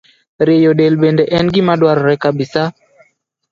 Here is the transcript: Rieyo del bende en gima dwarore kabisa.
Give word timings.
Rieyo 0.39 0.73
del 0.79 0.95
bende 1.01 1.23
en 1.37 1.45
gima 1.53 1.73
dwarore 1.79 2.15
kabisa. 2.23 2.61